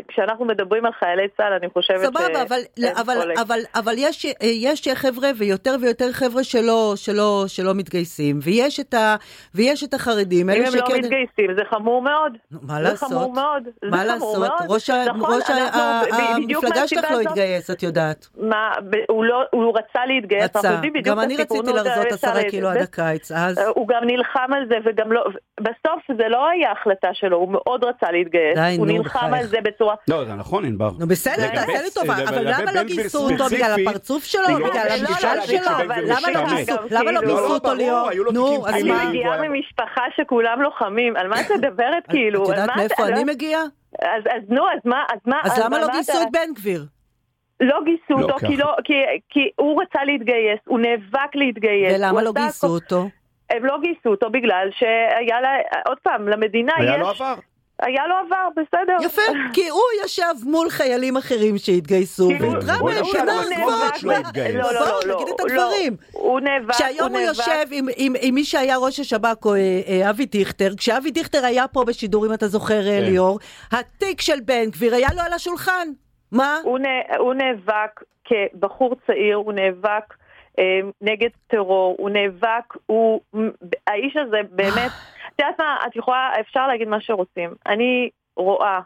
כשאנחנו 0.07 0.45
מדברים 0.45 0.85
על 0.85 0.91
חיילי 0.91 1.27
צה"ל, 1.37 1.53
אני 1.53 1.69
חושבת 1.69 1.99
סבבה, 1.99 2.19
ש... 2.19 2.23
סבבה, 2.23 2.41
אבל, 2.41 2.61
אבל, 3.01 3.31
אבל, 3.41 3.59
אבל 3.75 3.93
יש, 3.97 4.25
יש 4.41 4.87
חבר'ה 4.93 5.29
ויותר 5.37 5.75
ויותר 5.81 6.11
חבר'ה 6.11 6.43
שלא, 6.43 6.93
שלא, 6.95 7.43
שלא 7.47 7.73
מתגייסים, 7.73 8.39
ויש 8.43 8.79
את, 8.79 8.93
ה, 8.93 9.15
ויש 9.55 9.83
את 9.83 9.93
החרדים, 9.93 10.49
אם 10.49 10.55
הם 10.55 10.61
לא 10.61 10.71
שכן... 10.71 10.91
לא 10.91 10.97
מתגייסים, 10.97 11.55
זה 11.57 11.61
חמור 11.69 12.01
מאוד. 12.01 12.37
מה 12.51 12.75
זה 12.75 12.81
לעשות? 12.81 13.09
חמור 13.09 13.33
מאוד. 13.33 13.63
מה 13.83 13.97
זה 13.97 14.05
לעשות? 14.05 14.37
מאוד. 14.37 14.51
ראש, 14.69 14.89
נכון, 14.89 15.33
ראש 15.33 15.49
המפלגה 15.49 16.87
שלך 16.87 17.11
לא 17.11 17.19
התגייס, 17.19 17.71
את 17.71 17.83
יודעת. 17.83 18.27
מה, 18.37 18.71
הוא, 19.09 19.25
לא, 19.25 19.43
הוא 19.51 19.73
רצה 19.77 20.05
להתגייס, 20.05 20.43
רצה. 20.43 20.81
גם 21.03 21.19
אני 21.19 21.37
רציתי 21.37 21.73
להרזות 21.73 22.11
עשרה 22.11 22.43
קילו 22.49 22.67
עד 22.67 22.77
הקיץ, 22.77 23.31
אז... 23.31 23.57
הוא 23.75 23.87
גם 23.87 24.01
נלחם 24.03 24.53
על 24.53 24.65
זה, 24.69 24.75
וגם 24.85 25.11
לא... 25.11 25.23
בסוף 25.59 26.17
זה 26.17 26.27
לא 26.27 26.49
היה 26.49 26.71
החלטה 26.71 27.09
שלו, 27.13 27.37
הוא 27.37 27.51
מאוד 27.51 27.83
רצה 27.83 28.11
להתגייס. 28.11 28.57
די, 28.57 28.61
נו, 28.61 28.65
בחייך. 28.65 28.79
הוא 28.79 28.87
נלחם 28.87 29.33
על 29.33 29.45
זה 29.45 29.57
בצורה... 29.63 29.80
לא, 30.07 30.25
זה 30.25 30.33
נכון, 30.33 30.65
ענבר. 30.65 30.91
נו 30.99 31.07
בסדר, 31.07 31.47
תעשה 31.47 31.81
לי 31.81 31.91
טובה, 31.93 32.13
אבל 32.29 32.47
למה 32.47 32.71
לא 32.71 32.83
גייסו 32.83 33.29
אותו 33.31 33.45
בגלל 33.45 33.81
הפרצוף 33.81 34.23
שלו? 34.23 34.55
בגלל 34.55 34.87
המשקל 34.99 35.41
שלו? 35.45 35.71
למה 36.89 37.11
לא 37.11 37.21
גייסו 37.21 37.53
אותו 37.53 37.73
ליאור? 37.73 38.09
נו, 38.33 38.67
אז 38.67 38.83
מה? 38.83 39.01
אני 39.01 39.09
מגיעה 39.09 39.41
ממשפחה 39.41 40.01
שכולם 40.15 40.61
לוחמים, 40.61 41.17
על 41.17 41.27
מה 41.27 41.41
את 41.41 41.51
מדברת 41.51 42.03
כאילו? 42.09 42.43
את 42.43 42.49
יודעת 42.49 42.69
מאיפה 42.77 43.07
אני 43.07 43.23
מגיעה? 43.23 43.61
אז 44.01 44.43
נו, 44.49 44.63
אז 44.67 44.79
מה? 44.85 45.03
אז 45.43 45.59
למה 45.59 45.79
לא 45.79 45.87
גייסו 45.87 46.21
את 46.21 46.27
בן 46.31 46.53
גביר? 46.55 46.85
לא 47.61 47.79
גייסו 47.85 48.27
לא 48.27 48.33
אותו, 48.33 48.47
כי, 48.47 48.57
לא, 48.57 48.75
כי, 48.83 48.93
כי 49.29 49.49
הוא 49.55 49.81
רצה 49.81 50.03
להתגייס, 50.03 50.59
הוא 50.67 50.79
נאבק 50.79 51.35
להתגייס. 51.35 51.93
ולמה 51.95 52.21
לא 52.21 52.31
גייסו 52.33 52.67
אותו? 52.67 53.09
הם 53.49 53.65
לא 53.65 53.77
גייסו 53.81 54.09
אותו 54.09 54.29
בגלל 54.29 54.69
שהיה 54.71 55.41
לה, 55.41 55.49
עוד 55.85 55.97
פעם, 56.03 56.27
למדינה 56.27 56.73
היה 56.77 56.85
יש... 56.85 56.89
היה 56.89 56.97
לו 56.97 57.09
עבר. 57.09 57.35
היה 57.81 58.07
לו 58.07 58.15
עבר, 58.25 58.47
בסדר. 58.55 59.05
יפה, 59.05 59.21
כי 59.55 59.69
הוא 59.69 59.81
ישב 60.05 60.33
מול 60.43 60.69
חיילים 60.69 61.17
אחרים 61.17 61.57
שהתגייסו, 61.57 62.29
והתראה 62.39 62.77
בהם 62.83 63.05
שנעזבות. 63.05 64.03
לא, 64.03 64.53
לא, 64.53 64.73
לא, 64.73 64.99
בואו 65.05 65.15
נגיד 65.15 65.33
את 65.35 65.39
הדברים. 65.39 65.97
הוא 66.11 66.39
נאבק, 66.39 66.73
שהיום 66.73 67.11
הוא 67.11 67.19
יושב 67.19 67.65
עם 67.95 68.35
מי 68.35 68.43
שהיה 68.43 68.77
ראש 68.77 68.99
השב"כ, 68.99 69.47
אבי 70.09 70.25
דיכטר, 70.25 70.69
כשאבי 70.77 71.11
דיכטר 71.11 71.45
היה 71.45 71.67
פה 71.67 71.83
בשידור, 71.87 72.25
אם 72.25 72.33
אתה 72.33 72.47
זוכר, 72.47 72.79
ליאור, 72.83 73.39
התיק 73.71 74.21
של 74.21 74.39
בן 74.45 74.69
גביר 74.69 74.95
היה 74.95 75.09
לו 75.15 75.21
על 75.21 75.33
השולחן. 75.33 75.87
מה? 76.31 76.57
הוא 77.19 77.33
נאבק 77.33 78.03
כבחור 78.25 78.95
צעיר, 79.07 79.35
הוא 79.35 79.53
נאבק 79.53 80.13
נגד 81.01 81.29
טרור, 81.47 81.95
הוא 81.99 82.09
נאבק, 82.09 82.73
הוא... 82.85 83.21
האיש 83.87 84.17
הזה 84.17 84.37
באמת... 84.51 84.91
את 85.35 85.39
יודעת 85.39 85.59
מה, 85.59 85.77
את 85.87 85.95
יכולה, 85.95 86.31
אפשר 86.39 86.67
להגיד 86.67 86.87
מה 86.87 87.01
שרוצים. 87.01 87.53
אני 87.65 88.09
רואה 88.35 88.79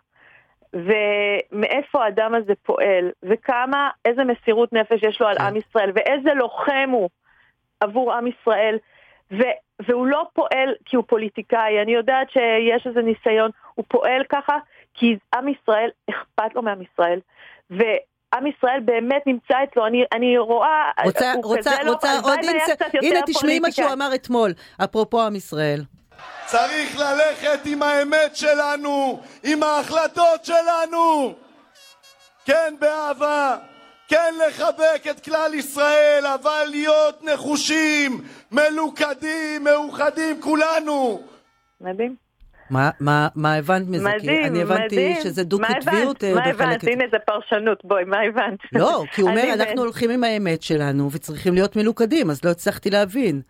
ומאיפה 0.75 2.03
האדם 2.03 2.35
הזה 2.35 2.53
פועל, 2.63 3.11
וכמה, 3.23 3.89
איזה 4.05 4.21
מסירות 4.23 4.73
נפש 4.73 5.03
יש 5.03 5.21
לו 5.21 5.27
על 5.27 5.37
כן. 5.37 5.43
עם 5.43 5.55
ישראל, 5.55 5.91
ואיזה 5.95 6.33
לוחם 6.33 6.89
הוא 6.91 7.09
עבור 7.79 8.13
עם 8.13 8.27
ישראל, 8.27 8.77
ו, 9.31 9.43
והוא 9.87 10.07
לא 10.07 10.27
פועל 10.33 10.73
כי 10.85 10.95
הוא 10.95 11.03
פוליטיקאי, 11.07 11.81
אני 11.81 11.93
יודעת 11.93 12.29
שיש 12.29 12.87
איזה 12.87 13.01
ניסיון, 13.01 13.51
הוא 13.73 13.85
פועל 13.87 14.23
ככה 14.29 14.57
כי 14.93 15.17
עם 15.35 15.47
ישראל, 15.47 15.89
אכפת 16.09 16.55
לו 16.55 16.61
מעם 16.61 16.81
ישראל, 16.81 17.19
ועם 17.69 18.47
ישראל 18.47 18.79
באמת 18.85 19.27
נמצא 19.27 19.63
אצלו, 19.63 19.85
אני, 19.85 20.03
אני 20.13 20.37
רואה, 20.37 20.91
רוצה, 21.05 21.33
רוצה, 21.43 21.83
לא, 21.83 21.91
רוצה 21.91 22.19
עוד 22.23 22.39
אינסט, 22.43 22.81
הנה 23.01 23.19
תשמעי 23.25 23.59
מה 23.59 23.71
שהוא 23.71 23.93
אמר 23.93 24.15
אתמול, 24.15 24.51
אפרופו 24.83 25.21
עם 25.21 25.35
ישראל. 25.35 25.81
צריך 26.45 26.99
ללכת 26.99 27.59
עם 27.65 27.83
האמת 27.83 28.35
שלנו, 28.35 29.21
עם 29.43 29.63
ההחלטות 29.63 30.45
שלנו. 30.45 31.33
כן, 32.45 32.75
באהבה. 32.79 33.57
כן 34.07 34.33
לחבק 34.47 35.07
את 35.09 35.19
כלל 35.25 35.53
ישראל, 35.53 36.23
אבל 36.35 36.63
להיות 36.69 37.23
נחושים, 37.23 38.21
מלוכדים, 38.51 39.63
מאוחדים, 39.63 40.41
כולנו. 40.41 41.21
מדהים. 41.81 42.15
מה, 42.69 42.89
מה, 42.99 43.27
מה 43.35 43.55
הבנת 43.55 43.87
מזה? 43.87 44.03
מדהים, 44.03 44.19
מדהים. 44.19 44.45
אני 44.45 44.61
הבנתי 44.61 44.85
מדהים. 44.85 45.15
שזה 45.23 45.43
דו-קטביות 45.43 46.23
מה 46.23 46.29
הבנת? 46.29 46.57
מה 46.59 46.65
הבנת? 46.65 46.83
הנה 46.83 47.03
זה 47.11 47.17
פרשנות, 47.25 47.85
בואי, 47.85 48.03
מה 48.03 48.17
הבנת? 48.21 48.59
לא, 48.71 49.03
כי 49.11 49.21
הוא 49.21 49.29
אומר, 49.29 49.53
אנחנו 49.53 49.81
הולכים 49.81 50.09
עם 50.09 50.23
האמת 50.23 50.63
שלנו 50.63 51.11
וצריכים 51.11 51.53
להיות 51.53 51.75
מלוכדים, 51.75 52.29
אז 52.29 52.45
לא 52.45 52.49
הצלחתי 52.49 52.89
להבין. 52.89 53.41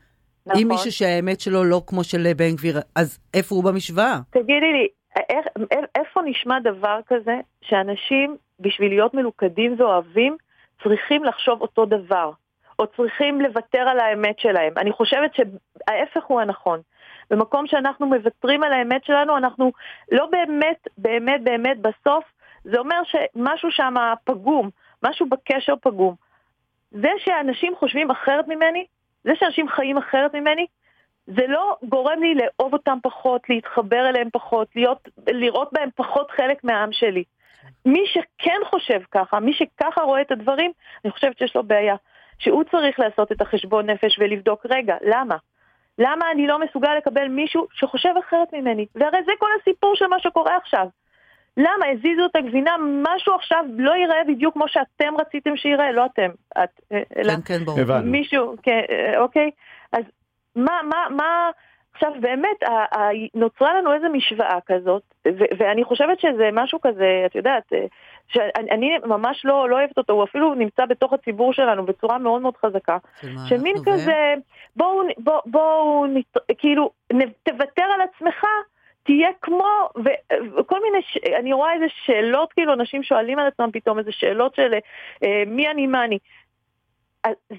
נכון. 0.48 0.62
אם 0.62 0.68
מישהו 0.68 0.92
שהאמת 0.92 1.40
שלו 1.40 1.64
לא 1.64 1.82
כמו 1.88 2.04
של 2.04 2.34
בן 2.38 2.56
גביר, 2.56 2.80
אז 2.96 3.20
איפה 3.34 3.56
הוא 3.56 3.64
במשוואה? 3.64 4.20
תגידי 4.30 4.74
לי, 4.74 4.88
איך, 5.30 5.46
איפה 5.96 6.22
נשמע 6.26 6.60
דבר 6.60 7.00
כזה 7.08 7.40
שאנשים, 7.62 8.38
בשביל 8.60 8.90
להיות 8.90 9.14
מלוכדים 9.14 9.76
ואוהבים, 9.78 10.38
צריכים 10.84 11.24
לחשוב 11.24 11.62
אותו 11.62 11.86
דבר, 11.86 12.32
או 12.80 12.88
צריכים 12.88 13.42
לוותר 13.42 13.80
על 13.80 14.00
האמת 14.00 14.40
שלהם? 14.40 14.74
אני 14.78 14.92
חושבת 14.92 15.32
שההפך 15.36 16.24
הוא 16.28 16.42
הנכון. 16.42 16.80
במקום 17.30 17.68
שאנחנו 17.68 18.06
מוותרים 18.08 18.64
על 18.64 18.74
האמת 18.74 19.06
שלנו, 19.06 19.38
אנחנו 19.38 19.72
לא 20.12 20.26
באמת, 20.26 20.88
באמת, 20.98 21.44
באמת, 21.44 21.78
בסוף, 21.82 22.24
זה 22.64 22.80
אומר 22.80 23.02
שמשהו 23.04 23.72
שם 23.72 23.94
פגום, 24.24 24.70
משהו 25.04 25.26
בקשר 25.30 25.74
פגום. 25.82 26.16
זה 26.92 27.10
שאנשים 27.18 27.74
חושבים 27.80 28.12
אחרת 28.12 28.48
ממני, 28.48 28.86
זה 29.26 29.32
שאנשים 29.36 29.70
חיים 29.70 29.98
אחרת 29.98 30.36
ממני, 30.36 30.66
זה 31.28 31.48
לא 31.48 31.76
גורם 31.84 32.20
לי 32.22 32.36
לאהוב 32.36 32.74
אותם 32.74 32.98
פחות, 33.04 33.50
להתחבר 33.50 34.10
אליהם 34.10 34.30
פחות, 34.34 34.68
להיות, 34.76 35.10
לראות 35.28 35.70
בהם 35.74 35.90
פחות 35.96 36.32
חלק 36.32 36.64
מהעם 36.64 36.92
שלי. 36.92 37.24
מי 37.86 38.04
שכן 38.08 38.60
חושב 38.66 39.00
ככה, 39.12 39.40
מי 39.40 39.54
שככה 39.54 40.02
רואה 40.02 40.22
את 40.22 40.32
הדברים, 40.32 40.72
אני 41.06 41.12
חושבת 41.12 41.38
שיש 41.38 41.56
לו 41.56 41.64
בעיה. 41.64 41.96
שהוא 42.40 42.64
צריך 42.64 43.00
לעשות 43.00 43.32
את 43.32 43.42
החשבון 43.42 43.90
נפש 43.90 44.20
ולבדוק, 44.20 44.66
רגע, 44.70 44.96
למה? 45.02 45.36
למה 46.00 46.32
אני 46.32 46.48
לא 46.48 46.60
מסוגל 46.60 46.96
לקבל 46.98 47.28
מישהו 47.28 47.68
שחושב 47.72 48.14
אחרת 48.20 48.54
ממני? 48.54 48.86
והרי 48.96 49.24
זה 49.26 49.32
כל 49.40 49.50
הסיפור 49.62 49.96
של 49.96 50.08
מה 50.08 50.20
שקורה 50.20 50.58
עכשיו. 50.58 50.88
למה 51.58 51.86
הזיזו 51.92 52.26
את 52.26 52.36
הגבינה, 52.36 52.76
משהו 52.80 53.36
עכשיו 53.36 53.66
לא 53.78 53.92
ייראה 53.92 54.24
בדיוק 54.28 54.54
כמו 54.54 54.68
שאתם 54.68 55.14
רציתם 55.20 55.58
שיראה, 55.58 55.92
לא 55.92 56.06
אתם. 56.06 56.30
את, 56.64 56.70
אה, 56.92 57.02
כן, 57.24 57.42
כן, 57.46 57.66
ברור. 57.66 58.00
מישהו, 58.04 58.56
כן, 58.64 58.82
אה, 58.90 59.20
אוקיי? 59.20 59.52
אז 59.92 60.04
מה, 60.56 60.80
מה, 60.84 61.06
מה, 61.10 61.50
עכשיו 61.94 62.12
באמת, 62.20 62.64
נוצרה 63.36 63.74
לנו 63.74 63.94
איזו 63.94 64.10
משוואה 64.10 64.58
כזאת, 64.66 65.02
ואני 65.58 65.84
חושבת 65.84 66.20
שזה 66.20 66.50
משהו 66.54 66.82
כזה, 66.82 67.24
את 67.26 67.36
יודעת, 67.36 67.74
אה, 67.74 67.86
שאני 68.28 68.98
ממש 69.06 69.46
לא, 69.46 69.70
לא 69.70 69.76
אוהבת 69.76 69.98
אותו, 69.98 70.14
הוא 70.14 70.24
אפילו 70.24 70.54
נמצא 70.54 70.86
בתוך 70.86 71.14
הציבור 71.14 71.54
שלנו 71.54 71.86
בצורה 71.86 72.18
מאוד 72.18 72.42
מאוד 72.42 72.58
חזקה. 72.58 72.98
של 73.50 73.58
מין 73.62 73.76
כזה, 73.86 74.34
בואו, 74.76 75.02
בואו, 75.18 75.42
בוא, 75.46 76.08
כאילו, 76.58 76.90
תוותר 77.44 77.84
על 77.84 78.02
עצמך. 78.02 78.46
תהיה 79.06 79.30
כמו, 79.42 79.68
וכל 80.58 80.80
מיני, 80.84 81.02
ש... 81.02 81.18
אני 81.40 81.54
רואה 81.54 81.74
איזה 81.74 81.86
שאלות, 82.06 82.54
כאילו 82.54 82.74
אנשים 82.74 83.04
שואלים 83.04 83.40
על 83.40 83.48
עצמם 83.48 83.70
פתאום 83.74 84.00
איזה 84.00 84.12
שאלות 84.12 84.56
של 84.56 84.74
אה, 85.24 85.44
מי 85.48 85.70
אני, 85.70 85.88
מה 85.88 86.06
אני. 86.06 86.18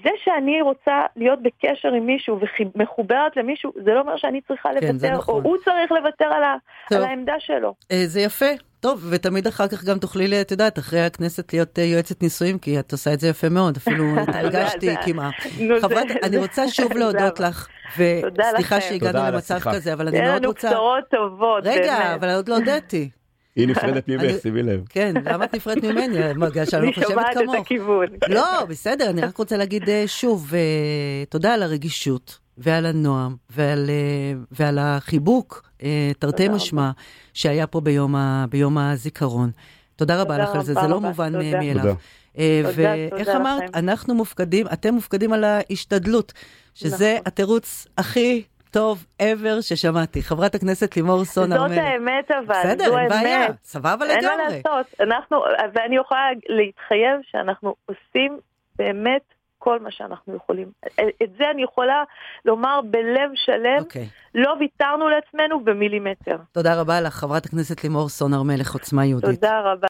זה 0.03 0.09
שאני 0.23 0.61
רוצה 0.61 1.05
להיות 1.15 1.41
בקשר 1.41 1.93
עם 1.93 2.05
מישהו 2.05 2.39
ומחוברת 2.75 3.37
למישהו, 3.37 3.71
זה 3.75 3.93
לא 3.93 3.99
אומר 3.99 4.17
שאני 4.17 4.41
צריכה 4.41 4.69
כן, 4.79 4.87
לוותר, 4.87 5.13
נכון. 5.13 5.35
או 5.35 5.49
הוא 5.49 5.57
צריך 5.65 5.91
לוותר 5.91 6.25
על, 6.25 6.43
ה, 6.43 6.55
על 6.95 7.03
העמדה 7.03 7.35
שלו. 7.39 7.73
אה, 7.91 8.05
זה 8.05 8.21
יפה, 8.21 8.45
טוב, 8.87 9.05
ותמיד 9.09 9.47
אחר 9.47 9.67
כך 9.67 9.83
גם 9.83 9.99
תוכלי, 9.99 10.41
את 10.41 10.51
יודעת, 10.51 10.79
אחרי 10.79 11.01
הכנסת 11.01 11.53
להיות 11.53 11.79
אה, 11.79 11.83
יועצת 11.83 12.23
נישואים, 12.23 12.59
כי 12.59 12.79
את 12.79 12.91
עושה 12.91 13.13
את 13.13 13.19
זה 13.19 13.27
יפה 13.27 13.49
מאוד, 13.49 13.77
אפילו 13.77 14.05
התרגשתי 14.21 14.95
כמעט. 15.05 15.33
חברת, 15.81 16.07
אני 16.23 16.37
רוצה 16.37 16.69
שוב 16.69 16.93
להודות 16.97 17.39
לך, 17.39 17.67
וסליחה 17.97 18.81
שהגענו 18.81 19.19
למצב 19.19 19.59
כזה, 19.59 19.93
אבל 19.93 20.07
אני 20.07 20.21
מאוד 20.21 20.45
רוצה... 20.45 20.67
תהיה 20.67 20.71
לנו 20.71 20.81
בשורות 20.81 21.03
טובות, 21.09 21.63
רגע, 21.65 22.15
אבל 22.15 22.29
עוד 22.29 22.49
לא 22.49 22.55
הודיתי. 22.57 23.09
היא 23.55 23.67
נפרדת 23.67 24.07
ממך, 24.07 24.41
שימי 24.41 24.63
לב. 24.63 24.83
כן, 24.89 25.13
למה 25.25 25.45
את 25.45 25.55
נפרדת 25.55 25.83
ממני? 25.83 26.33
בגלל 26.33 26.65
שאני 26.65 26.87
לא 26.87 26.91
חושבת 26.91 27.07
כמוך. 27.07 27.25
אני 27.25 27.35
שומעת 27.43 27.55
את 27.55 27.61
הכיוון. 27.65 28.07
לא, 28.27 28.65
בסדר, 28.65 29.09
אני 29.09 29.21
רק 29.21 29.37
רוצה 29.37 29.57
להגיד 29.57 29.89
אה, 29.89 30.03
שוב, 30.07 30.53
אה, 30.55 31.23
תודה 31.29 31.53
על 31.53 31.63
הרגישות 31.63 32.39
ועל 32.57 32.85
הנועם 32.85 33.35
ועל, 33.49 33.89
אה, 33.89 34.39
ועל 34.51 34.79
החיבוק, 34.81 35.69
תרתי 36.19 36.49
משמע, 36.49 36.91
שהיה 37.33 37.67
פה 37.67 37.81
ביום, 37.81 38.15
ה, 38.15 38.45
ביום 38.49 38.77
הזיכרון. 38.77 39.49
תודה 39.95 40.21
רבה 40.21 40.37
לך 40.37 40.55
על 40.55 40.61
זה, 40.63 40.73
זה 40.73 40.87
לא 40.87 41.01
מובן 41.01 41.33
מאליו. 41.33 41.95
ואיך 42.75 43.29
אמרת, 43.35 43.63
אנחנו 43.75 44.15
מופקדים, 44.15 44.67
אתם 44.73 44.93
מופקדים 44.93 45.33
על 45.33 45.43
ההשתדלות, 45.43 46.33
שזה 46.73 47.13
נכון. 47.13 47.23
התירוץ 47.25 47.87
הכי 47.97 48.43
טוב 48.71 49.05
ever 49.21 49.61
ששמעתי. 49.61 50.21
חברת 50.21 50.55
הכנסת 50.55 50.95
לימור 50.95 51.25
סון 51.25 51.51
הר 51.51 51.67
מלך. 51.67 51.75
זאת 51.75 51.83
האמת 51.83 52.31
אבל, 52.31 52.59
בסדר, 52.59 52.99
אין 52.99 53.09
בעיה, 53.09 53.47
סבבה 53.63 54.05
לגמרי. 54.05 54.15
אין 54.15 54.25
מה 54.25 54.43
לעשות, 54.49 54.99
אנחנו, 54.99 55.37
ואני 55.73 55.95
יכולה 55.97 56.29
להתחייב 56.49 57.19
שאנחנו 57.31 57.75
עושים 57.85 58.39
באמת 58.75 59.21
כל 59.67 59.79
מה 59.79 59.91
שאנחנו 59.91 60.35
יכולים. 60.35 60.71
את 61.23 61.29
זה 61.37 61.51
אני 61.51 61.63
יכולה 61.63 62.03
לומר 62.45 62.81
בלב 62.91 63.31
שלם, 63.35 63.77
okay. 63.77 63.83
אוקיי. 63.83 64.07
לא 64.35 64.55
ויתרנו 64.59 65.09
לעצמנו 65.09 65.63
במילימטר. 65.63 66.37
תודה 66.51 66.81
רבה 66.81 67.01
לך, 67.01 67.13
חברת 67.13 67.45
הכנסת 67.45 67.83
לימור 67.83 68.09
סון 68.09 68.33
הר 68.33 68.43
מלך, 68.43 68.73
עוצמה 68.73 69.05
יהודית. 69.05 69.41
תודה 69.41 69.59
רבה. 69.59 69.85